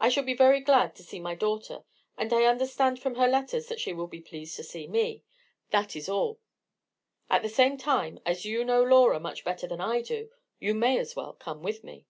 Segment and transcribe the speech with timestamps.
[0.00, 1.84] I shall be very glad to see my daughter;
[2.16, 5.24] and I understand from her letters that she will be pleased to see me.
[5.72, 6.40] That is all!
[7.28, 10.98] At the same time, as you know Laura much better than I do, you may
[10.98, 12.06] as well come with me."